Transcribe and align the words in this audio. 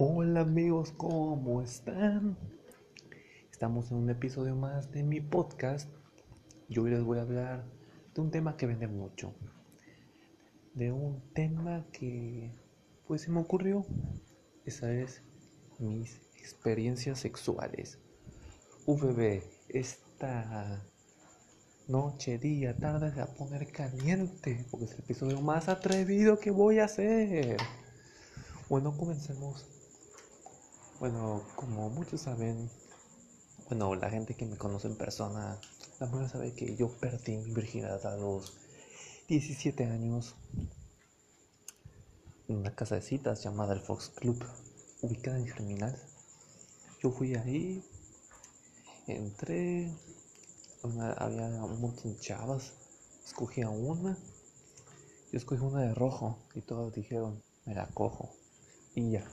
Hola 0.00 0.42
amigos, 0.42 0.92
¿cómo 0.96 1.60
están? 1.60 2.38
Estamos 3.50 3.90
en 3.90 3.96
un 3.96 4.10
episodio 4.10 4.54
más 4.54 4.92
de 4.92 5.02
mi 5.02 5.20
podcast 5.20 5.90
y 6.68 6.78
hoy 6.78 6.92
les 6.92 7.02
voy 7.02 7.18
a 7.18 7.22
hablar 7.22 7.64
de 8.14 8.20
un 8.20 8.30
tema 8.30 8.56
que 8.56 8.66
vende 8.66 8.86
mucho. 8.86 9.34
De 10.74 10.92
un 10.92 11.20
tema 11.34 11.84
que 11.90 12.52
pues 13.08 13.22
se 13.22 13.32
me 13.32 13.40
ocurrió. 13.40 13.84
Esa 14.64 14.92
es 14.92 15.24
mis 15.80 16.20
experiencias 16.36 17.18
sexuales. 17.18 17.98
VB, 18.86 19.42
esta 19.68 20.86
noche, 21.88 22.38
día, 22.38 22.76
tarde 22.76 23.10
se 23.10 23.16
va 23.16 23.24
a 23.24 23.34
poner 23.34 23.72
caliente 23.72 24.64
porque 24.70 24.84
es 24.84 24.92
el 24.92 25.00
episodio 25.00 25.40
más 25.40 25.68
atrevido 25.68 26.38
que 26.38 26.52
voy 26.52 26.78
a 26.78 26.84
hacer. 26.84 27.56
Bueno, 28.68 28.96
comencemos. 28.96 29.77
Bueno, 31.00 31.44
como 31.54 31.90
muchos 31.90 32.22
saben, 32.22 32.68
bueno, 33.68 33.94
la 33.94 34.10
gente 34.10 34.34
que 34.34 34.44
me 34.46 34.56
conoce 34.56 34.88
en 34.88 34.96
persona, 34.96 35.56
la 36.00 36.06
mayoría 36.06 36.28
sabe 36.28 36.54
que 36.54 36.74
yo 36.74 36.88
perdí 36.88 37.36
mi 37.36 37.54
virginidad 37.54 38.04
a 38.04 38.16
los 38.16 38.56
17 39.28 39.84
años 39.84 40.34
en 42.48 42.56
una 42.56 42.74
casa 42.74 42.96
de 42.96 43.02
citas 43.02 43.44
llamada 43.44 43.74
el 43.74 43.80
Fox 43.80 44.08
Club, 44.08 44.44
ubicada 45.00 45.38
en 45.38 45.46
Germinal. 45.46 45.96
Yo 47.00 47.12
fui 47.12 47.36
ahí, 47.36 47.80
entré, 49.06 49.92
había 50.82 51.46
un 51.64 51.80
montón 51.80 52.14
de 52.14 52.18
chavas, 52.18 52.72
escogí 53.24 53.62
a 53.62 53.68
una, 53.68 54.18
yo 55.30 55.38
escogí 55.38 55.62
una 55.62 55.82
de 55.82 55.94
rojo 55.94 56.38
y 56.56 56.60
todos 56.60 56.92
dijeron, 56.92 57.40
me 57.66 57.74
la 57.76 57.86
cojo. 57.86 58.30
Y 58.96 59.12
ya, 59.12 59.30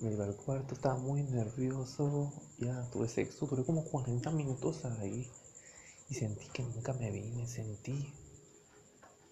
me 0.00 0.12
iba 0.12 0.24
al 0.24 0.36
cuarto, 0.36 0.74
estaba 0.74 0.96
muy 0.96 1.22
nervioso, 1.22 2.32
ya 2.58 2.88
tuve 2.90 3.06
sexo, 3.06 3.46
duré 3.46 3.64
como 3.64 3.84
40 3.84 4.30
minutos 4.30 4.84
ahí 4.84 5.28
y 6.08 6.14
sentí 6.14 6.46
que 6.54 6.62
nunca 6.62 6.94
me 6.94 7.10
vi, 7.10 7.30
me 7.32 7.46
sentí. 7.46 8.12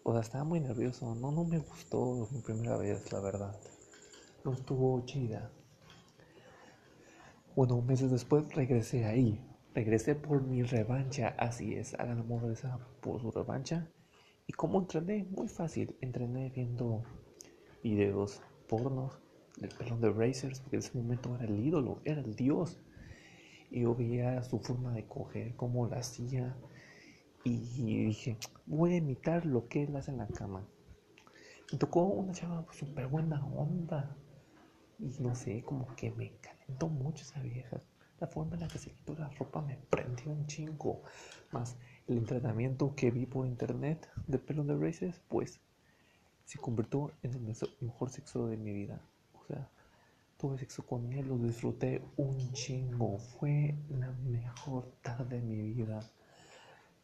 O 0.02 0.12
sea, 0.12 0.20
estaba 0.20 0.44
muy 0.44 0.60
nervioso, 0.60 1.14
no, 1.14 1.32
no 1.32 1.44
me 1.44 1.58
gustó 1.58 2.28
mi 2.30 2.40
primera 2.40 2.76
vez, 2.76 3.10
la 3.12 3.20
verdad. 3.20 3.58
No 4.44 4.52
estuvo 4.52 5.04
chida. 5.06 5.50
Bueno, 7.56 7.80
meses 7.80 8.10
después 8.10 8.54
regresé 8.54 9.06
ahí, 9.06 9.44
regresé 9.74 10.14
por 10.14 10.42
mi 10.42 10.62
revancha, 10.62 11.34
así 11.38 11.74
es, 11.74 11.94
hagan 11.94 12.20
amor 12.20 12.46
de 12.46 12.52
esa 12.52 12.78
por 13.00 13.20
su 13.20 13.30
revancha. 13.30 13.90
¿Y 14.46 14.52
cómo 14.52 14.80
entrené? 14.80 15.24
Muy 15.30 15.48
fácil, 15.48 15.96
entrené 16.00 16.50
viendo 16.50 17.02
videos 17.82 18.40
pornos 18.68 19.27
el 19.60 19.68
pelón 19.70 20.00
de 20.00 20.10
Racers, 20.10 20.60
porque 20.60 20.76
en 20.76 20.82
ese 20.82 20.96
momento 20.96 21.34
era 21.36 21.44
el 21.44 21.64
ídolo, 21.64 22.00
era 22.04 22.20
el 22.20 22.34
dios. 22.34 22.78
Y 23.70 23.82
yo 23.82 23.94
veía 23.94 24.42
su 24.42 24.58
forma 24.60 24.92
de 24.92 25.06
coger, 25.06 25.54
cómo 25.56 25.86
la 25.86 25.98
hacía. 25.98 26.56
Y 27.44 28.04
dije, 28.06 28.36
voy 28.66 28.94
a 28.94 28.96
imitar 28.96 29.46
lo 29.46 29.68
que 29.68 29.84
él 29.84 29.96
hace 29.96 30.10
en 30.10 30.18
la 30.18 30.26
cama. 30.26 30.66
Me 31.72 31.78
tocó 31.78 32.04
una 32.04 32.32
chava 32.32 32.64
súper 32.72 33.06
buena 33.08 33.44
onda. 33.46 34.16
Y 34.98 35.14
no 35.20 35.34
sé, 35.34 35.62
como 35.62 35.94
que 35.96 36.10
me 36.10 36.32
calentó 36.40 36.88
mucho 36.88 37.24
esa 37.24 37.40
vieja. 37.40 37.80
La 38.20 38.26
forma 38.26 38.54
en 38.54 38.60
la 38.60 38.68
que 38.68 38.78
se 38.78 38.90
quitó 38.90 39.14
la 39.14 39.28
ropa 39.30 39.62
me 39.62 39.76
prendió 39.90 40.30
un 40.30 40.46
chingo. 40.46 41.02
Más 41.52 41.76
el 42.06 42.18
entrenamiento 42.18 42.94
que 42.94 43.10
vi 43.10 43.26
por 43.26 43.46
internet 43.46 44.08
de 44.26 44.38
pelón 44.38 44.66
de 44.66 44.76
Racers, 44.76 45.20
pues 45.28 45.60
se 46.44 46.58
convirtió 46.58 47.12
en 47.22 47.34
el 47.34 47.54
mejor 47.80 48.10
sexo 48.10 48.46
de 48.46 48.56
mi 48.56 48.72
vida 48.72 49.00
sea, 49.48 49.68
tuve 50.38 50.56
sexo 50.58 50.86
con 50.86 51.12
él, 51.12 51.26
lo 51.26 51.36
disfruté 51.38 52.02
un 52.16 52.52
chingo. 52.52 53.18
Fue 53.18 53.74
la 53.90 54.10
mejor 54.12 54.92
tarde 55.02 55.40
de 55.40 55.42
mi 55.42 55.60
vida. 55.72 56.00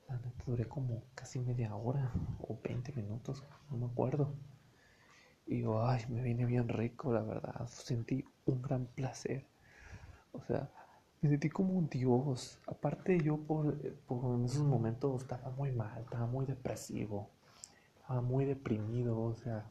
La 0.08 0.20
duré 0.46 0.68
como 0.68 1.02
casi 1.14 1.40
media 1.40 1.74
hora 1.74 2.12
o 2.40 2.58
20 2.62 2.92
minutos, 2.92 3.42
no 3.70 3.76
me 3.78 3.86
acuerdo. 3.86 4.34
Y 5.46 5.62
yo, 5.62 5.86
ay, 5.86 6.04
me 6.08 6.22
viene 6.22 6.46
bien 6.46 6.68
rico, 6.68 7.12
la 7.12 7.22
verdad. 7.22 7.66
Sentí 7.68 8.24
un 8.46 8.62
gran 8.62 8.86
placer. 8.86 9.46
O 10.32 10.40
sea, 10.42 10.70
me 11.20 11.28
sentí 11.30 11.48
como 11.48 11.74
un 11.74 11.88
dios. 11.88 12.60
Aparte, 12.66 13.18
yo 13.18 13.36
por, 13.38 13.76
por 14.06 14.34
en 14.36 14.44
esos 14.44 14.62
momentos 14.62 15.22
estaba 15.22 15.50
muy 15.50 15.72
mal, 15.72 16.02
estaba 16.02 16.26
muy 16.26 16.46
depresivo, 16.46 17.30
estaba 17.96 18.20
muy 18.20 18.44
deprimido. 18.44 19.20
O 19.20 19.34
sea, 19.34 19.66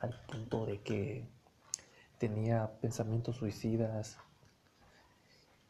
al 0.00 0.14
punto 0.26 0.66
de 0.66 0.80
que 0.80 1.28
tenía 2.20 2.78
pensamientos 2.82 3.36
suicidas 3.36 4.18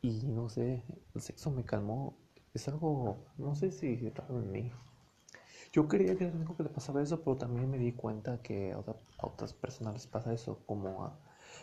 y 0.02 0.26
no 0.26 0.48
sé, 0.48 0.82
el 1.14 1.22
sexo 1.22 1.52
me 1.52 1.64
calmó. 1.64 2.18
Es 2.52 2.66
algo, 2.66 3.24
no 3.38 3.54
sé 3.54 3.70
si 3.70 4.10
raro 4.10 4.40
en 4.40 4.50
mí. 4.50 4.72
Yo 5.72 5.86
creía 5.86 6.16
que 6.16 6.24
era 6.24 6.34
único 6.34 6.56
que 6.56 6.64
le 6.64 6.68
pasaba 6.68 7.00
eso, 7.00 7.22
pero 7.22 7.36
también 7.36 7.70
me 7.70 7.78
di 7.78 7.92
cuenta 7.92 8.42
que 8.42 8.72
a, 8.72 8.82
otras 9.24 9.54
personas 9.54 9.94
les 9.94 10.08
pasa 10.08 10.32
eso, 10.34 10.64
como 10.66 11.04
a 11.04 11.16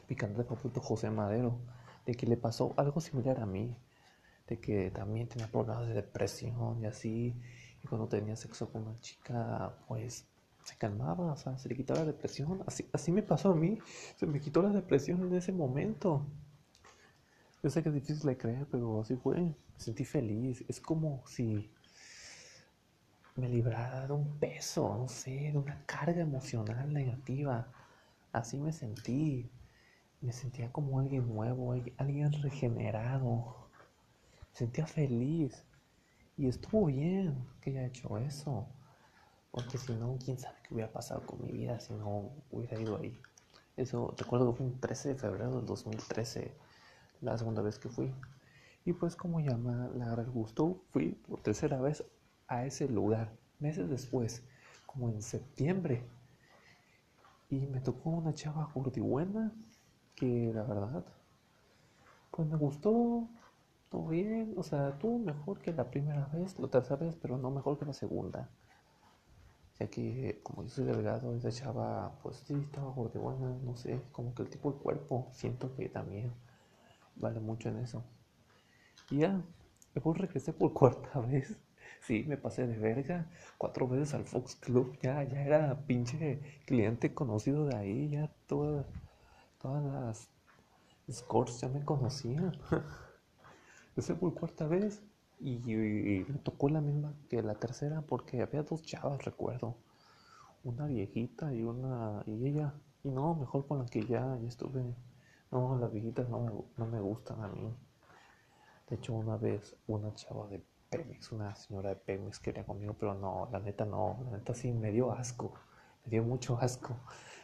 mi 0.08 0.16
cantante 0.16 0.46
favorito 0.56 0.80
José 0.80 1.10
Madero, 1.10 1.60
de 2.06 2.16
que 2.16 2.26
le 2.26 2.38
pasó 2.38 2.74
algo 2.78 3.02
similar 3.02 3.42
a 3.42 3.46
mí, 3.46 3.76
de 4.48 4.62
que 4.62 4.90
también 4.92 5.28
tenía 5.28 5.48
problemas 5.52 5.86
de 5.86 5.96
depresión 5.96 6.82
y 6.82 6.86
así, 6.86 7.36
y 7.84 7.88
cuando 7.90 8.08
tenía 8.08 8.38
sexo 8.38 8.72
con 8.72 8.84
una 8.84 8.98
chica, 9.02 9.76
pues 9.90 10.30
se 10.68 10.76
calmaba, 10.76 11.32
o 11.32 11.38
sea, 11.38 11.58
se 11.58 11.70
le 11.70 11.76
quitaba 11.76 12.02
la 12.02 12.08
depresión. 12.08 12.62
Así, 12.68 12.90
así 12.92 13.12
me 13.14 13.24
pasó 13.24 13.52
a 13.52 13.56
mí, 13.56 13.80
se 14.18 14.26
me 14.26 14.42
quitó 14.42 14.62
la 14.62 14.70
depresión 14.70 15.22
en 15.24 15.34
ese 15.34 15.54
momento. 15.54 16.26
Yo 17.64 17.70
sé 17.70 17.82
que 17.82 17.90
es 17.90 17.96
difícil 17.96 18.28
de 18.28 18.38
creer, 18.38 18.68
pero 18.70 19.00
así 19.00 19.16
fue. 19.16 19.40
Me 19.40 19.56
sentí 19.78 20.04
feliz. 20.04 20.66
Es 20.68 20.82
como 20.82 21.24
si 21.26 21.72
me 23.38 23.48
librara 23.48 24.08
de 24.08 24.14
un 24.14 24.40
peso, 24.40 24.94
no 24.98 25.08
sé, 25.08 25.52
de 25.54 25.58
una 25.58 25.86
carga 25.86 26.22
emocional 26.22 26.94
negativa. 26.94 27.72
Así 28.34 28.60
me 28.60 28.74
sentí. 28.74 29.50
Me 30.20 30.34
sentía 30.34 30.70
como 30.74 31.00
alguien 31.00 31.28
nuevo, 31.28 31.72
alguien 31.98 32.34
regenerado. 32.44 33.70
Me 34.50 34.56
sentía 34.58 34.86
feliz. 34.86 35.64
Y 36.36 36.48
estuvo 36.48 36.88
bien 36.88 37.48
que 37.62 37.70
haya 37.70 37.86
hecho 37.86 38.18
eso. 38.18 38.68
Porque 39.58 39.80
si 39.80 39.92
no, 39.94 40.20
quién 40.24 40.38
sabe 40.38 40.56
qué 40.62 40.76
hubiera 40.76 40.92
pasado 40.92 41.26
con 41.26 41.42
mi 41.42 41.52
vida 41.52 41.80
si 41.80 41.92
no 41.92 42.30
hubiera 42.52 42.80
ido 42.80 42.96
ahí. 42.96 43.20
Eso, 43.76 44.14
recuerdo 44.16 44.52
que 44.52 44.58
fue 44.58 44.68
un 44.68 44.80
13 44.80 45.10
de 45.10 45.16
febrero 45.16 45.56
del 45.56 45.66
2013, 45.66 46.56
la 47.22 47.36
segunda 47.40 47.64
vez 47.64 47.80
que 47.80 47.90
fui. 47.90 48.14
Y 48.86 48.94
pues 48.94 49.16
como 49.16 49.40
llama 49.40 49.90
la 49.96 50.14
el 50.14 50.30
gusto, 50.30 50.84
fui 50.92 51.14
por 51.28 51.42
tercera 51.42 51.82
vez 51.82 52.04
a 52.48 52.68
ese 52.68 52.88
lugar, 52.88 53.34
meses 53.58 53.90
después, 53.90 54.44
como 54.86 55.10
en 55.10 55.24
septiembre. 55.24 56.08
Y 57.50 57.66
me 57.66 57.82
tocó 57.82 58.12
una 58.12 58.36
chava 58.36 58.70
buena 58.76 59.52
que 60.14 60.52
la 60.54 60.62
verdad, 60.62 61.04
pues 62.30 62.48
me 62.48 62.58
gustó, 62.58 63.28
todo 63.90 64.06
bien, 64.10 64.54
o 64.56 64.62
sea, 64.62 65.00
tuvo 65.00 65.18
mejor 65.18 65.58
que 65.62 65.74
la 65.74 65.90
primera 65.90 66.28
vez, 66.28 66.60
la 66.60 66.68
tercera 66.68 66.98
vez, 66.98 67.16
pero 67.20 67.40
no 67.40 67.50
mejor 67.50 67.80
que 67.80 67.86
la 67.86 67.94
segunda 67.94 68.52
ya 69.80 69.88
que 69.88 70.40
como 70.44 70.64
yo 70.64 70.70
soy 70.70 70.86
delgado, 70.86 71.36
esa 71.36 71.52
chava, 71.52 72.18
pues 72.24 72.38
sí, 72.46 72.54
estaba 72.56 72.90
buena, 72.92 73.56
no 73.64 73.76
sé, 73.76 74.02
como 74.12 74.34
que 74.34 74.44
el 74.44 74.50
tipo 74.50 74.72
de 74.72 74.80
cuerpo, 74.80 75.30
siento 75.34 75.76
que 75.76 75.90
también 75.90 76.34
vale 77.16 77.40
mucho 77.40 77.70
en 77.70 77.78
eso. 77.80 78.04
Y 79.10 79.20
ya, 79.20 79.42
después 79.94 80.18
regresé 80.18 80.54
por 80.54 80.74
cuarta 80.74 81.20
vez. 81.32 81.58
Sí, 82.02 82.24
me 82.28 82.38
pasé 82.38 82.68
de 82.68 82.78
verga 82.78 83.30
cuatro 83.58 83.88
veces 83.88 84.14
al 84.14 84.26
Fox 84.26 84.56
Club. 84.56 84.98
Ya, 85.02 85.24
ya 85.24 85.42
era 85.42 85.86
pinche 85.86 86.62
cliente 86.66 87.14
conocido 87.14 87.66
de 87.66 87.76
ahí. 87.76 88.10
Ya 88.10 88.32
todas, 88.48 88.86
todas 89.62 89.84
las 89.84 90.30
scores 91.12 91.60
ya 91.62 91.70
me 91.70 91.84
conocían. 91.84 92.58
Empecé 93.90 94.16
por 94.16 94.34
cuarta 94.34 94.68
vez. 94.68 95.02
Y, 95.40 95.60
me 96.28 96.40
tocó 96.40 96.70
la 96.70 96.82
misma 96.82 97.14
que 97.30 97.42
la 97.44 97.56
tercera 97.56 98.02
porque 98.02 98.42
había 98.42 98.64
dos 98.64 98.82
chavas, 98.82 99.24
recuerdo. 99.24 99.76
Una 100.64 100.88
viejita 100.88 101.54
y 101.54 101.64
una 101.64 102.24
y 102.26 102.48
ella. 102.48 102.74
Y 103.04 103.10
no, 103.10 103.36
mejor 103.36 103.68
con 103.68 103.80
la 103.80 103.86
que 103.86 104.06
ya, 104.06 104.38
estuve. 104.48 104.84
No, 105.52 105.78
las 105.78 105.92
viejitas 105.92 106.28
no 106.30 106.40
me, 106.40 106.52
no 106.78 106.86
me 106.88 107.00
gustan 107.00 107.44
a 107.44 107.48
mí. 107.48 107.74
De 108.90 108.96
hecho, 108.96 109.14
una 109.14 109.38
vez 109.38 109.76
una 109.88 110.14
chava 110.16 110.48
de 110.48 110.64
Pemex, 110.90 111.32
una 111.34 111.54
señora 111.56 111.90
de 111.90 111.96
Pemex 111.98 112.40
quería 112.40 112.66
conmigo, 112.66 112.96
pero 112.98 113.14
no, 113.14 113.50
la 113.52 113.60
neta 113.60 113.86
no, 113.86 114.20
la 114.24 114.38
neta 114.38 114.54
sí 114.54 114.72
me 114.72 114.92
dio 114.92 115.12
asco, 115.12 115.54
me 116.06 116.12
dio 116.12 116.24
mucho 116.24 116.58
asco, 116.62 116.96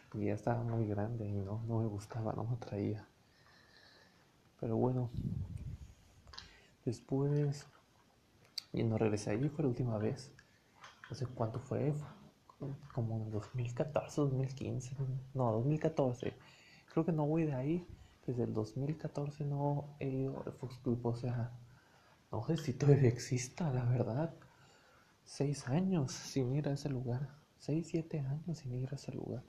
porque 0.10 0.28
ya 0.28 0.34
estaba 0.34 0.63
muy 0.63 0.88
grande 0.88 1.28
y 1.28 1.34
no, 1.34 1.62
no 1.68 1.80
me 1.80 1.88
gustaba, 1.88 2.34
no 2.34 2.45
me 2.45 2.56
atraía. 2.56 3.06
Pero 4.60 4.78
bueno, 4.78 5.10
después 6.86 7.68
y 8.74 8.84
no 8.84 8.98
regresé 8.98 9.31
allí, 9.31 9.50
fue 9.50 9.64
la 9.64 9.70
última 9.70 9.98
vez. 9.98 10.31
No 11.10 11.16
sé 11.16 11.28
cuánto 11.28 11.60
fue, 11.60 11.94
como 12.94 13.18
en 13.18 13.31
2014, 13.31 14.22
2015, 14.22 14.96
no, 15.34 15.52
2014. 15.52 16.34
Creo 16.92 17.06
que 17.06 17.12
no 17.12 17.25
voy 17.25 17.44
de 17.44 17.54
ahí 17.54 17.88
desde 18.25 18.44
el 18.44 18.54
2014 18.54 19.44
no 19.46 19.96
he 20.00 20.08
ido 20.08 20.44
al 20.46 20.54
Fox 20.54 20.78
Club, 20.78 21.06
o 21.06 21.16
sea, 21.16 21.52
no 22.31 22.46
sé 22.46 22.58
si 22.58 22.74
todavía 22.74 23.10
exista, 23.10 23.72
la 23.72 23.84
verdad. 23.84 24.34
Seis 25.26 25.68
años 25.68 26.12
sin 26.12 26.54
ir 26.54 26.68
a 26.68 26.74
ese 26.74 26.90
lugar, 26.90 27.30
seis, 27.58 27.88
siete 27.90 28.19
años 28.19 28.58
sin 28.58 28.74
ir 28.74 28.90
a 28.92 28.96
ese 28.96 29.14
lugar. 29.14 29.44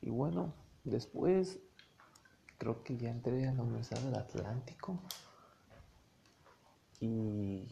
Y 0.00 0.10
bueno, 0.10 0.54
después 0.84 1.58
creo 2.56 2.82
que 2.82 2.96
ya 2.96 3.10
entré 3.10 3.46
a 3.46 3.52
la 3.52 3.62
Universidad 3.62 4.00
del 4.00 4.14
Atlántico 4.14 5.00
y 7.00 7.66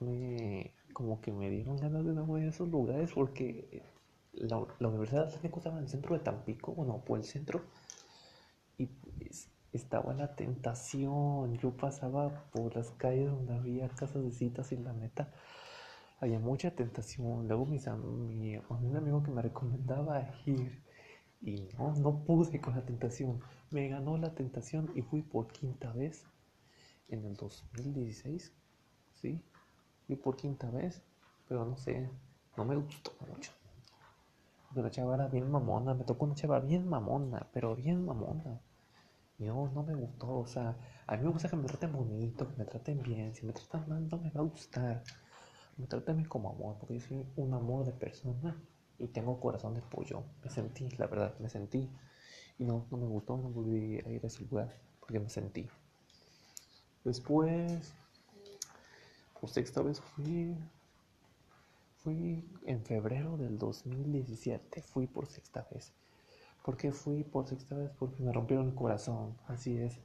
me 0.00 0.72
como 0.92 1.20
que 1.20 1.32
me 1.32 1.50
dieron 1.50 1.76
ganas 1.76 2.04
de 2.04 2.12
no 2.12 2.38
ir 2.38 2.46
a 2.46 2.50
esos 2.50 2.68
lugares 2.68 3.10
porque 3.14 3.82
la, 4.32 4.64
la 4.78 4.88
Universidad 4.88 5.20
del 5.20 5.28
Atlántico 5.28 5.58
estaba 5.58 5.76
en 5.78 5.84
el 5.84 5.88
centro 5.90 6.16
de 6.16 6.24
Tampico, 6.24 6.72
bueno, 6.72 7.02
por 7.04 7.18
el 7.18 7.24
centro, 7.24 7.62
y 8.78 8.86
pues, 8.86 9.48
estaba 9.72 10.14
la 10.14 10.34
tentación. 10.34 11.56
Yo 11.58 11.70
pasaba 11.76 12.44
por 12.52 12.74
las 12.76 12.90
calles 12.92 13.30
donde 13.30 13.54
había 13.54 13.88
casas 13.88 14.22
de 14.22 14.32
citas 14.32 14.72
y 14.72 14.76
la 14.76 14.92
neta 14.92 15.32
había 16.20 16.38
mucha 16.38 16.70
tentación. 16.70 17.48
Luego 17.48 17.66
mis, 17.66 17.86
mi, 17.88 18.56
un 18.56 18.96
amigo 18.96 19.22
que 19.22 19.30
me 19.30 19.42
recomendaba 19.42 20.30
ir 20.46 20.82
y 21.42 21.68
no, 21.78 21.94
no 21.96 22.24
pude 22.24 22.60
con 22.60 22.74
la 22.74 22.84
tentación. 22.84 23.40
Me 23.70 23.88
ganó 23.88 24.16
la 24.16 24.34
tentación 24.34 24.90
y 24.94 25.02
fui 25.02 25.22
por 25.22 25.48
quinta 25.48 25.92
vez 25.92 26.24
en 27.14 27.24
el 27.24 27.36
2016. 27.36 28.52
Sí, 29.14 29.42
fui 30.06 30.16
por 30.16 30.36
quinta 30.36 30.70
vez, 30.70 31.02
pero 31.48 31.64
no 31.64 31.76
sé, 31.76 32.10
no 32.56 32.64
me 32.64 32.76
gustó 32.76 33.12
mucho. 33.28 33.52
Pero 34.70 34.82
la 34.82 34.90
chava 34.90 35.14
era 35.14 35.28
bien 35.28 35.50
mamona, 35.50 35.94
me 35.94 36.04
tocó 36.04 36.26
una 36.26 36.34
chava 36.34 36.60
bien 36.60 36.88
mamona, 36.88 37.48
pero 37.52 37.76
bien 37.76 38.04
mamona. 38.04 38.60
Y 39.38 39.44
no, 39.44 39.70
no 39.72 39.82
me 39.82 39.94
gustó, 39.94 40.38
o 40.38 40.46
sea, 40.46 40.76
a 41.06 41.16
mí 41.16 41.22
me 41.24 41.30
gusta 41.30 41.48
que 41.48 41.56
me 41.56 41.64
traten 41.64 41.92
bonito, 41.92 42.48
que 42.48 42.56
me 42.56 42.64
traten 42.64 43.02
bien. 43.02 43.34
Si 43.34 43.44
me 43.46 43.52
tratan 43.52 43.88
mal, 43.88 44.08
no 44.08 44.18
me 44.18 44.30
va 44.30 44.40
a 44.40 44.44
gustar. 44.44 45.02
Me 45.76 45.86
tratan 45.86 46.24
como 46.24 46.50
amor, 46.50 46.76
porque 46.78 46.98
yo 46.98 47.06
soy 47.06 47.26
un 47.36 47.52
amor 47.54 47.84
de 47.84 47.92
persona 47.92 48.56
y 48.98 49.08
tengo 49.08 49.40
corazón 49.40 49.74
de 49.74 49.82
pollo. 49.82 50.24
Me 50.42 50.50
sentí, 50.50 50.88
la 50.98 51.06
verdad, 51.06 51.34
me 51.40 51.48
sentí. 51.48 51.90
Y 52.58 52.64
no, 52.64 52.86
no 52.90 52.96
me 52.96 53.06
gustó, 53.06 53.36
no 53.36 53.48
volví 53.50 53.98
a 53.98 54.10
ir 54.10 54.20
a 54.22 54.26
ese 54.26 54.44
lugar 54.44 54.72
porque 55.00 55.20
me 55.20 55.28
sentí. 55.28 55.68
Después, 57.04 57.92
por 59.38 59.50
sexta 59.50 59.82
vez 59.82 60.00
fui, 60.00 60.56
fui 61.98 62.48
en 62.64 62.82
febrero 62.82 63.36
del 63.36 63.58
2017, 63.58 64.82
fui 64.82 65.06
por 65.06 65.26
sexta 65.26 65.66
vez. 65.70 65.92
¿Por 66.64 66.78
qué 66.78 66.92
fui 66.92 67.22
por 67.22 67.46
sexta 67.46 67.76
vez? 67.76 67.90
Porque 67.98 68.22
me 68.22 68.32
rompieron 68.32 68.68
el 68.68 68.74
corazón, 68.74 69.36
así 69.48 69.76
es. 69.76 70.00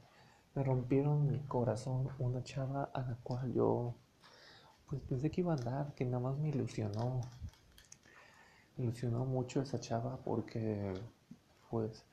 Me 0.54 0.62
rompieron 0.62 1.26
mi 1.26 1.38
corazón 1.40 2.10
una 2.18 2.44
chava 2.44 2.90
a 2.92 3.00
la 3.00 3.16
cual 3.22 3.50
yo 3.54 3.94
pues 4.86 5.00
pensé 5.02 5.30
que 5.30 5.40
iba 5.40 5.54
a 5.54 5.56
andar, 5.56 5.94
que 5.94 6.04
nada 6.04 6.18
más 6.18 6.36
me 6.36 6.50
ilusionó. 6.50 7.22
Me 8.76 8.84
ilusionó 8.84 9.24
mucho 9.24 9.62
esa 9.62 9.80
chava 9.80 10.18
porque 10.18 10.92
pues 11.70 12.04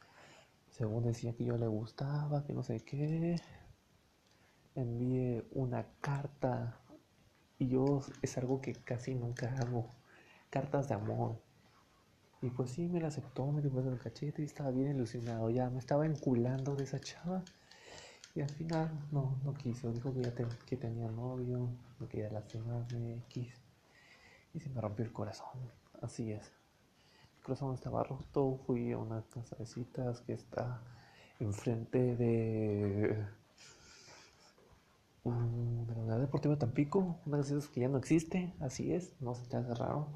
según 0.70 1.04
decía 1.04 1.34
que 1.34 1.44
yo 1.44 1.58
le 1.58 1.68
gustaba, 1.68 2.46
que 2.46 2.54
no 2.54 2.64
sé 2.64 2.80
qué. 2.86 3.36
Envié 4.78 5.44
una 5.54 5.88
carta 6.02 6.80
y 7.58 7.68
yo 7.68 8.02
es 8.22 8.38
algo 8.38 8.62
que 8.62 8.74
casi 8.74 9.16
nunca 9.16 9.50
hago. 9.60 9.90
Cartas 10.52 10.88
de 10.88 10.94
amor. 10.94 11.42
Y 12.44 12.52
pues 12.52 12.70
sí, 12.70 12.88
me 12.88 13.02
la 13.02 13.08
aceptó, 13.08 13.52
me 13.52 13.64
dio 13.64 13.72
el 13.80 13.98
cachete 13.98 14.44
y 14.44 14.46
estaba 14.46 14.70
bien 14.70 14.96
ilusionado. 14.96 15.50
Ya 15.50 15.72
me 15.72 15.80
estaba 15.80 16.06
enculando 16.06 16.76
de 16.76 16.84
esa 16.84 17.00
chava. 17.00 17.44
Y 18.36 18.42
al 18.42 18.50
final 18.52 18.92
no, 19.12 19.40
no 19.44 19.56
quiso. 19.56 19.92
Dijo 19.92 20.14
que 20.14 20.22
ya 20.22 20.34
que 20.68 20.78
tenía 20.78 21.10
novio, 21.10 21.70
no 22.00 22.08
quería 22.08 22.30
lastimarme, 22.30 23.16
X. 23.30 23.52
Y 24.54 24.60
se 24.60 24.70
me 24.70 24.80
rompió 24.80 25.04
el 25.04 25.12
corazón. 25.12 25.72
Así 26.04 26.32
es. 26.32 26.52
Mi 27.38 27.42
corazón 27.42 27.74
estaba 27.74 28.04
roto. 28.04 28.60
Fui 28.68 28.92
a 28.92 29.00
una 29.00 29.24
casa 29.24 29.58
que 30.28 30.34
está 30.34 30.84
enfrente 31.40 32.16
de. 32.16 33.26
De 35.32 35.96
la 35.96 36.02
Unidad 36.02 36.20
Deportiva 36.20 36.56
de 36.56 36.60
Tampico. 36.60 37.20
Una 37.26 37.38
de 37.38 37.44
citas 37.44 37.68
que 37.68 37.82
ya 37.82 37.88
no 37.88 37.98
existe. 37.98 38.56
Así 38.60 38.94
es. 38.94 39.20
No 39.22 39.34
se 39.36 39.48
ya 39.48 39.64
cerraron. 39.64 40.08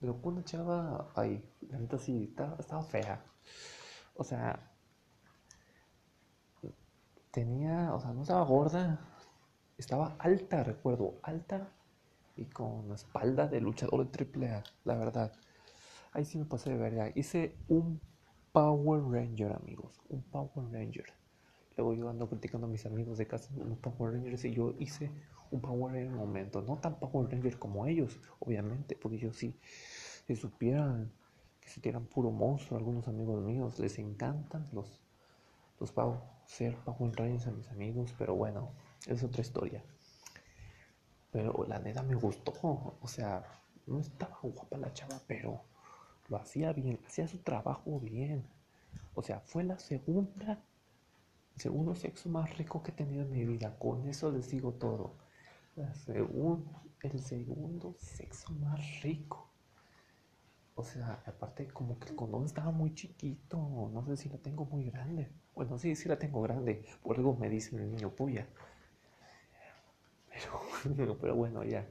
Pero 0.00 0.18
una 0.22 0.44
chava, 0.44 1.10
ay, 1.16 1.42
la 1.68 1.78
neta 1.78 1.98
sí, 1.98 2.24
estaba, 2.24 2.56
estaba 2.58 2.82
fea. 2.82 3.24
O 4.16 4.24
sea, 4.24 4.70
tenía, 7.30 7.92
o 7.94 8.00
sea, 8.00 8.12
no 8.12 8.22
estaba 8.22 8.44
gorda, 8.44 9.00
estaba 9.76 10.14
alta, 10.18 10.62
recuerdo, 10.62 11.18
alta 11.22 11.72
y 12.36 12.44
con 12.46 12.88
la 12.88 12.94
espalda 12.94 13.48
de 13.48 13.60
luchador 13.60 14.04
de 14.04 14.12
triple 14.12 14.50
A, 14.50 14.62
la 14.84 14.94
verdad. 14.94 15.32
Ahí 16.12 16.24
sí 16.24 16.38
me 16.38 16.44
pasé 16.44 16.70
de 16.70 16.76
verga. 16.76 17.10
Hice 17.14 17.56
un 17.68 18.00
Power 18.52 19.02
Ranger, 19.02 19.52
amigos, 19.52 20.00
un 20.08 20.22
Power 20.22 20.70
Ranger. 20.70 21.06
Luego 21.76 21.94
yo 21.94 22.08
ando 22.08 22.28
criticando 22.28 22.66
a 22.66 22.70
mis 22.70 22.86
amigos 22.86 23.18
de 23.18 23.26
casa 23.26 23.50
un 23.56 23.76
Power 23.76 24.14
Rangers 24.14 24.44
y 24.44 24.52
yo 24.52 24.74
hice 24.78 25.10
un 25.50 25.60
Power 25.60 25.92
Ranger 25.92 26.06
en 26.06 26.14
momento. 26.14 26.62
No 26.62 26.76
tan 26.78 26.98
Power 26.98 27.28
Ranger 27.30 27.58
como 27.58 27.86
ellos, 27.86 28.20
obviamente, 28.38 28.96
porque 28.96 29.18
yo 29.18 29.32
sí, 29.32 29.58
si 30.26 30.36
supieran 30.36 31.12
que 31.60 31.68
se 31.68 31.80
tiran 31.80 32.06
puro 32.06 32.30
monstruo, 32.30 32.78
algunos 32.78 33.08
amigos 33.08 33.42
míos 33.42 33.78
les 33.78 33.98
encantan 33.98 34.68
los, 34.72 35.00
los 35.80 35.90
Power, 35.90 36.20
ser 36.46 36.76
Power 36.78 37.14
Rangers 37.16 37.46
a 37.46 37.50
mis 37.50 37.68
amigos, 37.70 38.14
pero 38.18 38.34
bueno, 38.34 38.70
es 39.06 39.22
otra 39.24 39.40
historia. 39.40 39.82
Pero 41.32 41.64
la 41.66 41.80
neta 41.80 42.02
me 42.02 42.14
gustó, 42.14 42.52
o 42.62 43.08
sea, 43.08 43.44
no 43.86 43.98
estaba 43.98 44.38
guapa 44.42 44.78
la 44.78 44.92
chava, 44.92 45.20
pero 45.26 45.64
lo 46.28 46.36
hacía 46.36 46.72
bien, 46.72 47.00
hacía 47.06 47.26
su 47.26 47.38
trabajo 47.38 47.98
bien. 47.98 48.46
O 49.14 49.22
sea, 49.22 49.40
fue 49.40 49.64
la 49.64 49.78
segunda 49.78 50.62
el 51.54 51.60
segundo 51.60 51.94
sexo 51.94 52.28
más 52.28 52.56
rico 52.58 52.82
que 52.82 52.90
he 52.90 52.94
tenido 52.94 53.22
en 53.22 53.30
mi 53.30 53.44
vida. 53.44 53.76
Con 53.78 54.08
eso 54.08 54.30
les 54.30 54.50
digo 54.50 54.72
todo. 54.72 55.14
el 57.02 57.20
segundo 57.20 57.94
sexo 57.98 58.52
más 58.54 59.02
rico. 59.02 59.48
O 60.74 60.82
sea, 60.82 61.22
aparte 61.26 61.68
como 61.68 61.98
que 61.98 62.08
el 62.08 62.16
condón 62.16 62.44
estaba 62.44 62.72
muy 62.72 62.94
chiquito. 62.94 63.58
No 63.92 64.04
sé 64.04 64.16
si 64.16 64.28
la 64.28 64.38
tengo 64.38 64.64
muy 64.64 64.90
grande. 64.90 65.30
Bueno, 65.54 65.78
sí, 65.78 65.94
sí 65.94 66.08
la 66.08 66.18
tengo 66.18 66.42
grande. 66.42 66.84
Por 67.02 67.16
algo 67.16 67.36
me 67.36 67.48
dicen 67.48 67.78
el 67.78 67.90
niño 67.92 68.10
puya. 68.10 68.48
Pero, 70.96 71.16
pero 71.20 71.36
bueno, 71.36 71.62
ya. 71.62 71.86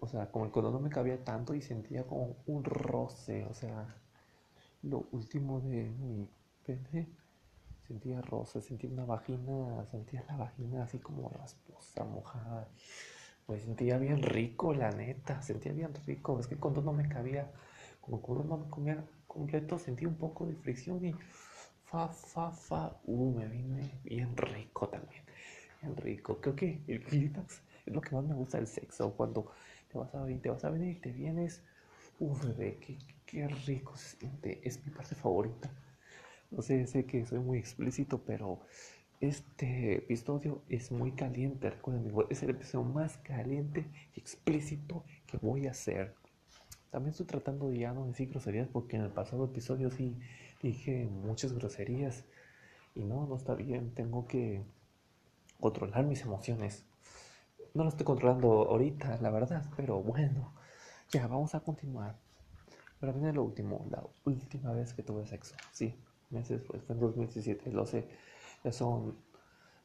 O 0.00 0.08
sea, 0.08 0.30
como 0.30 0.44
el 0.46 0.50
condón 0.50 0.72
no 0.72 0.80
me 0.80 0.90
cabía 0.90 1.22
tanto 1.24 1.54
y 1.54 1.62
sentía 1.62 2.04
como 2.04 2.36
un 2.46 2.64
roce. 2.64 3.44
O 3.44 3.54
sea, 3.54 3.94
lo 4.82 5.06
último 5.12 5.60
de 5.60 5.90
mi 5.90 6.28
pene 6.66 7.08
Sentía 7.86 8.22
rosa, 8.22 8.62
sentía 8.62 8.88
una 8.88 9.04
vagina, 9.04 9.84
sentía 9.90 10.24
la 10.26 10.36
vagina 10.36 10.84
así 10.84 10.98
como 10.98 11.28
rasposa, 11.28 12.04
mojada. 12.04 12.66
Me 13.46 13.60
sentía 13.60 13.98
bien 13.98 14.22
rico, 14.22 14.72
la 14.72 14.90
neta, 14.90 15.42
sentía 15.42 15.72
bien 15.72 15.92
rico. 16.06 16.40
Es 16.40 16.46
que 16.46 16.56
cuando 16.56 16.80
no 16.80 16.94
me 16.94 17.06
cabía, 17.08 17.50
como 18.00 18.22
cuando 18.22 18.44
no 18.44 18.56
me 18.56 18.70
comía 18.70 19.04
completo, 19.26 19.78
sentí 19.78 20.06
un 20.06 20.14
poco 20.14 20.46
de 20.46 20.54
fricción 20.54 21.04
y 21.04 21.12
fa, 21.84 22.08
fa, 22.08 22.50
fa. 22.52 22.96
Uh, 23.04 23.34
me 23.34 23.46
vine 23.48 23.90
bien 24.02 24.34
rico 24.34 24.88
también. 24.88 25.22
Bien 25.82 25.94
rico. 25.98 26.38
Creo 26.40 26.56
que 26.56 26.80
el 26.88 27.04
clímax 27.04 27.60
es 27.84 27.94
lo 27.94 28.00
que 28.00 28.14
más 28.14 28.24
me 28.24 28.34
gusta 28.34 28.56
del 28.56 28.66
sexo. 28.66 29.12
Cuando 29.12 29.52
te 29.92 29.98
vas 29.98 30.14
a 30.14 30.22
venir, 30.22 30.40
te 30.40 30.48
vas 30.48 30.64
a 30.64 30.70
venir 30.70 30.96
y 30.96 31.00
te 31.00 31.12
vienes. 31.12 31.62
Uh, 32.18 32.34
bebé, 32.38 32.78
qué, 32.80 32.96
qué 33.26 33.46
rico 33.46 33.94
se 33.94 34.16
siente. 34.16 34.66
Es 34.66 34.82
mi 34.86 34.90
parte 34.90 35.14
favorita. 35.14 35.70
No 36.54 36.62
sé, 36.62 36.86
sé 36.86 37.04
que 37.04 37.26
soy 37.26 37.40
muy 37.40 37.58
explícito, 37.58 38.22
pero 38.24 38.60
este 39.20 39.96
episodio 39.96 40.62
es 40.68 40.92
muy 40.92 41.10
caliente. 41.10 41.68
Recuerden, 41.68 42.12
es 42.30 42.44
el 42.44 42.50
episodio 42.50 42.84
más 42.84 43.18
caliente 43.18 43.90
y 44.14 44.20
explícito 44.20 45.04
que 45.26 45.36
voy 45.38 45.66
a 45.66 45.72
hacer. 45.72 46.14
También 46.92 47.10
estoy 47.10 47.26
tratando 47.26 47.70
de 47.70 47.78
ya 47.78 47.92
no 47.92 48.06
decir 48.06 48.30
groserías 48.30 48.68
porque 48.68 48.94
en 48.94 49.02
el 49.02 49.10
pasado 49.10 49.46
episodio 49.46 49.90
sí 49.90 50.16
dije 50.62 51.06
muchas 51.06 51.52
groserías. 51.52 52.24
Y 52.94 53.02
no, 53.02 53.26
no 53.26 53.34
está 53.34 53.54
bien. 53.54 53.92
Tengo 53.92 54.28
que 54.28 54.62
controlar 55.58 56.04
mis 56.06 56.22
emociones. 56.22 56.84
No 57.74 57.82
lo 57.82 57.88
estoy 57.88 58.06
controlando 58.06 58.68
ahorita, 58.70 59.18
la 59.20 59.30
verdad, 59.30 59.64
pero 59.76 60.00
bueno, 60.00 60.54
ya 61.10 61.26
vamos 61.26 61.56
a 61.56 61.60
continuar. 61.60 62.16
Pero 63.00 63.12
viene 63.12 63.32
lo 63.32 63.42
último, 63.42 63.84
la 63.90 64.04
última 64.24 64.70
vez 64.70 64.94
que 64.94 65.02
tuve 65.02 65.26
sexo. 65.26 65.56
Sí, 65.72 65.96
meses, 66.34 66.62
pues 66.66 66.82
fue 66.82 66.94
en 66.94 67.00
2017, 67.00 67.72
lo 67.72 67.86
sé, 67.86 68.08
ya 68.62 68.72
son 68.72 69.16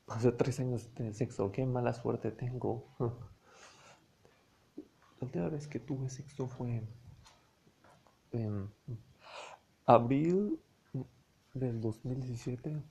más 0.07 0.23
de 0.23 0.31
tres 0.31 0.59
años 0.59 0.93
de 0.95 1.13
sexo, 1.13 1.51
qué 1.51 1.65
mala 1.65 1.93
suerte 1.93 2.31
tengo. 2.31 2.87
La 5.19 5.25
última 5.25 5.49
vez 5.49 5.67
que 5.67 5.79
tuve 5.79 6.09
sexo 6.09 6.47
fue 6.47 6.81
abril 9.85 10.59
del 11.53 11.81
2017 11.81 12.81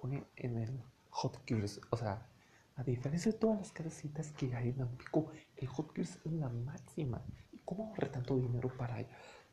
fue 0.00 0.24
en 0.36 0.58
el 0.58 0.82
Hot 1.10 1.40
Gears. 1.46 1.80
O 1.90 1.96
sea, 1.96 2.28
a 2.76 2.82
diferencia 2.84 3.32
de 3.32 3.38
todas 3.38 3.58
las 3.58 3.72
casitas 3.72 4.30
que 4.32 4.54
hay 4.54 4.68
en 4.70 4.82
Ampico, 4.82 5.30
el 5.56 5.68
Hot 5.68 5.94
Gears 5.94 6.18
es 6.24 6.32
la 6.32 6.48
máxima. 6.48 7.22
¿Y 7.52 7.58
cómo 7.64 7.88
ahorré 7.88 8.08
tanto 8.08 8.36
dinero 8.36 8.68
para 8.76 9.04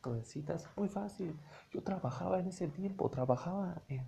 cabecitas? 0.02 0.68
Muy 0.76 0.88
fácil. 0.88 1.34
Yo 1.72 1.82
trabajaba 1.82 2.40
en 2.40 2.48
ese 2.48 2.68
tiempo, 2.68 3.08
trabajaba 3.08 3.82
en, 3.88 4.06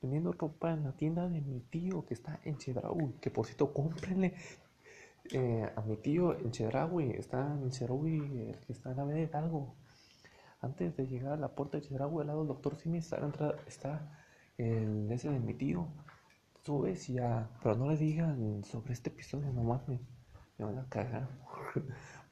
vendiendo 0.00 0.32
ropa 0.32 0.72
en 0.72 0.84
la 0.84 0.92
tienda 0.92 1.28
de 1.28 1.40
mi 1.40 1.60
tío 1.60 2.06
que 2.06 2.14
está 2.14 2.38
en 2.44 2.58
Chedraui. 2.58 3.14
Que 3.20 3.30
por 3.30 3.46
cierto, 3.46 3.72
cómprenle 3.72 4.34
eh, 5.32 5.72
a 5.74 5.80
mi 5.80 5.96
tío 5.96 6.38
en 6.38 6.52
Chedraui. 6.52 7.10
Está 7.10 7.58
en 7.60 7.70
Chedraui, 7.70 8.54
que 8.66 8.72
está 8.72 8.92
en 8.92 8.96
la 8.98 9.04
de 9.04 9.30
algo. 9.32 9.74
Antes 10.60 10.96
de 10.96 11.08
llegar 11.08 11.32
a 11.32 11.36
la 11.36 11.48
puerta 11.48 11.78
de 11.78 11.84
Chedraui, 11.84 12.20
al 12.20 12.28
lado 12.28 12.40
del 12.40 12.48
doctor 12.48 12.76
Simi, 12.76 12.98
está, 12.98 13.18
está 13.66 14.22
el 14.56 15.10
ese 15.10 15.30
de 15.30 15.40
mi 15.40 15.54
tío 15.54 15.88
subes 16.64 17.08
ya, 17.08 17.50
pero 17.62 17.74
no 17.74 17.88
le 17.90 17.96
digan 17.96 18.62
sobre 18.64 18.92
este 18.92 19.10
episodio, 19.10 19.52
nomás 19.52 19.86
me, 19.88 19.98
me 20.58 20.64
van 20.64 20.78
a 20.78 20.88
cagar 20.88 21.28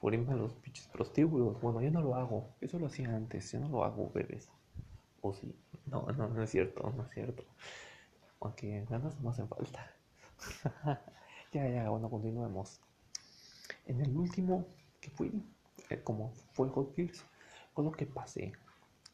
por 0.00 0.14
irme 0.14 0.32
a 0.32 0.36
los 0.36 0.54
pinches 0.54 0.86
prostíbulos. 0.88 1.60
Bueno, 1.60 1.80
yo 1.80 1.90
no 1.90 2.00
lo 2.00 2.14
hago, 2.14 2.54
eso 2.60 2.78
lo 2.78 2.86
hacía 2.86 3.14
antes, 3.14 3.52
yo 3.52 3.60
no 3.60 3.68
lo 3.68 3.84
hago, 3.84 4.10
bebés. 4.12 4.48
O 5.20 5.34
sí, 5.34 5.54
no, 5.86 6.06
no, 6.16 6.28
no 6.28 6.42
es 6.42 6.50
cierto, 6.50 6.92
no 6.96 7.04
es 7.04 7.10
cierto. 7.10 7.44
Aunque 8.40 8.84
ganas 8.88 9.20
no 9.20 9.30
hacen 9.30 9.48
falta. 9.48 9.86
ya, 11.52 11.68
ya, 11.68 11.90
bueno, 11.90 12.08
continuemos. 12.08 12.80
En 13.86 14.00
el 14.00 14.16
último 14.16 14.66
que 15.00 15.10
fui, 15.10 15.30
eh, 15.90 16.00
como 16.02 16.32
fue 16.52 16.68
Hot 16.70 16.94
Gears, 16.94 17.24
con 17.74 17.84
lo 17.84 17.92
que 17.92 18.06
pasé, 18.06 18.52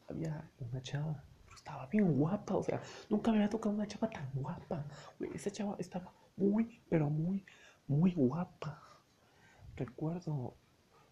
había 0.07 0.49
una 0.59 0.81
chava 0.81 1.23
estaba 1.67 1.85
bien 1.87 2.17
guapa, 2.17 2.55
o 2.55 2.63
sea, 2.63 2.81
nunca 3.09 3.31
me 3.31 3.37
había 3.37 3.49
tocado 3.49 3.75
una 3.75 3.85
chava 3.87 4.09
tan 4.09 4.29
guapa. 4.33 4.85
esa 5.33 5.51
chava 5.51 5.75
estaba 5.79 6.13
muy, 6.37 6.81
pero 6.89 7.09
muy, 7.09 7.45
muy 7.87 8.13
guapa. 8.13 8.81
Recuerdo, 9.75 10.55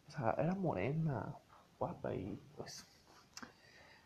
o 0.07 0.11
sea, 0.11 0.35
era 0.37 0.55
morena, 0.55 1.35
guapa 1.79 2.13
y 2.13 2.39
pues 2.55 2.85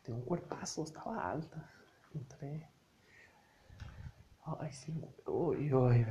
tenía 0.03 0.19
un 0.19 0.25
cuerpazo, 0.25 0.83
estaba 0.83 1.31
alta. 1.31 1.69
Entré. 2.13 2.67
Ay, 4.59 4.73
sí, 4.73 4.93
uy, 5.27 5.71
uy, 5.73 6.05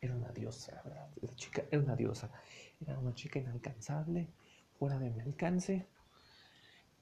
era 0.00 0.14
una 0.14 0.28
diosa, 0.28 0.80
¿verdad? 0.84 1.08
Esa 1.20 1.34
chica 1.34 1.62
era 1.70 1.82
una 1.82 1.96
diosa. 1.96 2.30
Era 2.80 2.98
una 2.98 3.14
chica 3.14 3.38
inalcanzable, 3.38 4.28
fuera 4.78 4.98
de 4.98 5.10
mi 5.10 5.20
alcance. 5.20 5.86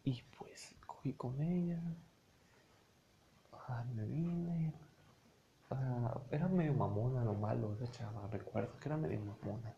Y 0.04 0.22
pues 0.38 0.74
cogí 0.86 1.12
con 1.12 1.40
ella, 1.42 1.80
me 3.94 4.04
vine. 4.04 4.72
era 6.30 6.48
medio 6.48 6.74
mamona 6.74 7.24
lo 7.24 7.34
malo 7.34 7.74
esa 7.74 7.90
chava, 7.90 8.28
recuerdo 8.28 8.78
que 8.78 8.88
era 8.88 8.96
medio 8.96 9.20
mamona. 9.20 9.74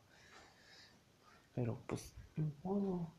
Pero 1.54 1.78
pues, 1.86 2.14
modo, 2.62 3.12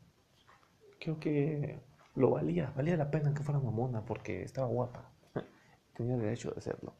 creo 1.00 1.18
que 1.18 1.80
lo 2.14 2.30
valía, 2.30 2.72
valía 2.76 2.96
la 2.96 3.10
pena 3.10 3.32
que 3.34 3.42
fuera 3.42 3.60
mamona 3.60 4.04
porque 4.04 4.42
estaba 4.42 4.66
guapa. 4.66 5.10
Tenía 5.96 6.16
derecho 6.16 6.50
de 6.50 6.60
serlo. 6.60 6.94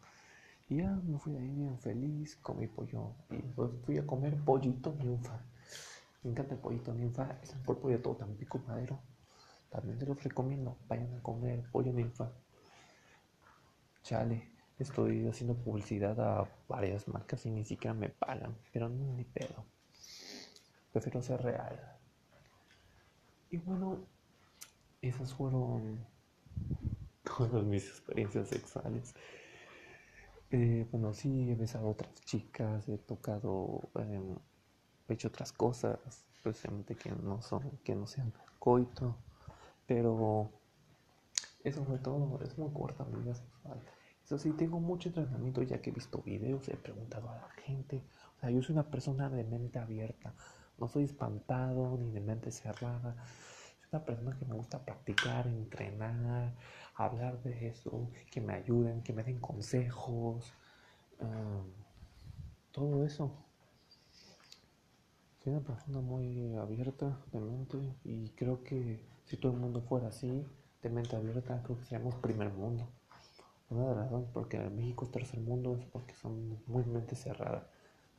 Y 0.69 0.79
ya 0.79 0.91
me 0.91 1.19
fui 1.19 1.33
de 1.33 1.39
ahí 1.39 1.49
bien 1.49 1.79
feliz, 1.79 2.37
comí 2.37 2.67
pollo 2.67 3.13
y 3.31 3.37
pues 3.37 3.71
fui 3.85 3.99
a 3.99 4.07
comer 4.07 4.37
pollito 4.45 4.97
ninfa. 4.99 5.41
Me 6.23 6.31
encanta 6.31 6.55
el 6.55 6.61
pollito 6.61 6.93
ninfa, 6.93 7.39
es 7.43 7.53
el 7.55 7.61
pollo 7.61 7.89
de 7.89 7.99
todo 7.99 8.27
pico 8.37 8.59
Madero. 8.67 8.99
También 9.71 9.99
te 9.99 10.07
los 10.07 10.23
recomiendo, 10.23 10.77
vayan 10.89 11.15
a 11.15 11.23
comer 11.23 11.63
pollo 11.71 11.93
ninfa. 11.93 12.33
Chale, 14.03 14.51
estoy 14.79 15.27
haciendo 15.29 15.55
publicidad 15.55 16.19
a 16.21 16.49
varias 16.69 17.07
marcas 17.09 17.47
y 17.47 17.51
ni 17.51 17.65
siquiera 17.65 17.95
me 17.95 18.09
pagan, 18.09 18.57
pero 18.73 18.89
no 18.89 19.13
ni 19.15 19.25
pedo. 19.25 19.65
Prefiero 20.97 21.21
ser 21.21 21.43
real. 21.43 21.79
Y 23.51 23.59
bueno, 23.59 23.99
esas 25.03 25.35
fueron 25.35 26.07
todas 27.23 27.63
mis 27.65 27.87
experiencias 27.87 28.49
sexuales. 28.49 29.15
Eh, 30.51 30.89
bueno, 30.91 31.13
sí, 31.13 31.51
he 31.51 31.55
besado 31.55 31.89
a 31.89 31.91
otras 31.91 32.15
chicas, 32.25 32.89
he 32.89 32.97
tocado, 32.97 33.91
em, 33.97 34.37
he 35.07 35.13
hecho 35.13 35.29
otras 35.29 35.53
cosas, 35.53 35.99
especialmente 36.33 36.95
que 36.95 37.11
no 37.11 37.43
son, 37.43 37.79
que 37.85 37.95
no 37.95 38.07
sean 38.07 38.33
coito, 38.59 39.19
pero 39.87 40.51
eso 41.63 41.85
fue 41.85 41.99
todo, 41.99 42.41
es 42.43 42.57
muy 42.57 42.73
corta 42.73 43.05
mi 43.05 43.21
vida 43.21 43.35
sexual. 43.35 43.83
Eso 44.25 44.39
sí, 44.39 44.53
tengo 44.53 44.81
mucho 44.81 45.11
entrenamiento 45.11 45.63
ya 45.63 45.83
que 45.83 45.91
he 45.91 45.93
visto 45.93 46.23
videos, 46.23 46.67
he 46.71 46.77
preguntado 46.79 47.29
a 47.29 47.37
la 47.37 47.51
gente. 47.51 48.03
O 48.39 48.41
sea, 48.41 48.51
yo 48.51 48.63
soy 48.63 48.73
una 48.73 48.91
persona 48.91 49.29
de 49.29 49.45
mente 49.45 49.79
abierta. 49.79 50.35
No 50.79 50.89
soy 50.89 51.05
espantado 51.05 51.97
ni 51.99 52.11
de 52.11 52.21
mente 52.21 52.51
cerrada. 52.51 53.17
Soy 53.81 53.89
una 53.93 54.05
persona 54.05 54.37
que 54.39 54.45
me 54.45 54.55
gusta 54.55 54.85
practicar, 54.85 55.47
entrenar, 55.47 56.55
hablar 56.95 57.43
de 57.43 57.69
eso, 57.69 58.11
que 58.31 58.41
me 58.41 58.55
ayuden, 58.55 59.03
que 59.03 59.13
me 59.13 59.23
den 59.23 59.41
consejos. 59.41 60.53
todo 62.73 63.05
eso. 63.05 63.33
Soy 65.43 65.53
una 65.53 65.65
persona 65.65 66.01
muy 66.01 66.55
abierta 66.57 67.19
de 67.33 67.41
mente 67.41 67.79
y 68.05 68.31
creo 68.31 68.63
que 68.65 69.01
si 69.25 69.37
todo 69.37 69.53
el 69.53 69.59
mundo 69.59 69.81
fuera 69.81 70.09
así, 70.09 70.45
de 70.83 70.91
mente 70.91 71.17
abierta, 71.17 71.63
creo 71.63 71.79
que 71.79 71.85
seríamos 71.85 72.15
primer 72.17 72.53
mundo. 72.53 72.89
Una 73.71 73.89
de 73.89 73.95
las 73.97 74.05
razones 74.05 74.29
porque 74.33 74.59
México 74.59 75.05
es 75.05 75.11
tercer 75.11 75.41
mundo 75.41 75.77
es 75.77 75.85
porque 75.87 76.15
son 76.15 76.63
muy 76.67 76.85
mente 76.85 77.17
cerrada, 77.17 77.69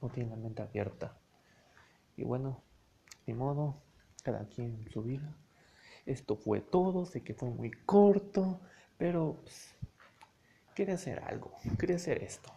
no 0.02 0.10
tienen 0.10 0.32
la 0.32 0.38
mente 0.38 0.62
abierta. 0.62 1.18
Y 2.18 2.24
bueno, 2.24 2.62
ni 3.26 3.34
modo, 3.34 3.82
cada 4.24 4.50
quien 4.50 4.76
en 4.76 4.92
su 4.92 5.04
vida. 5.04 5.34
Esto 6.06 6.36
fue 6.36 6.60
todo, 6.62 7.06
sé 7.06 7.22
que 7.22 7.34
fue 7.34 7.50
muy 7.50 7.72
corto, 7.72 8.60
pero 8.98 9.40
pues, 9.44 9.76
quería 10.76 10.96
hacer 10.96 11.20
algo, 11.20 11.54
quería 11.80 11.98
hacer 11.98 12.24
esto. 12.24 12.52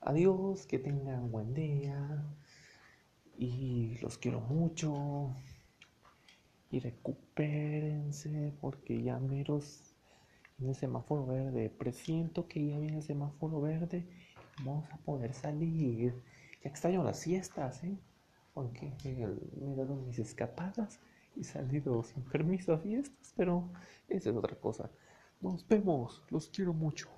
Adiós, 0.00 0.66
que 0.66 0.78
tengan 0.78 1.30
buen 1.30 1.54
día 1.54 2.24
y 3.38 3.98
los 4.02 4.18
quiero 4.18 4.40
mucho 4.40 5.34
y 6.70 6.80
recupérense 6.80 8.54
porque 8.60 9.02
ya 9.02 9.18
meros 9.18 9.94
en 10.58 10.68
el 10.68 10.74
semáforo 10.74 11.26
verde. 11.26 11.70
Presiento 11.70 12.48
que 12.48 12.66
ya 12.66 12.78
viene 12.78 12.98
el 12.98 13.02
semáforo 13.02 13.60
verde. 13.60 14.06
Vamos 14.64 14.90
a 14.90 14.96
poder 14.98 15.34
salir. 15.34 16.14
Ya 16.62 16.70
extraño 16.70 17.02
las 17.02 17.18
siestas, 17.18 17.82
¿eh? 17.84 17.98
Aunque 18.54 18.92
me 19.04 19.72
he 19.72 19.76
dado 19.76 19.94
mis 19.96 20.18
escapadas 20.18 21.00
y 21.36 21.44
salido 21.44 22.02
sin 22.02 22.22
permiso 22.24 22.72
a 22.72 22.78
fiestas, 22.78 23.32
pero 23.36 23.70
esa 24.08 24.30
es 24.30 24.36
otra 24.36 24.56
cosa. 24.56 24.90
Nos 25.40 25.66
vemos, 25.66 26.22
los 26.30 26.48
quiero 26.48 26.72
mucho. 26.72 27.08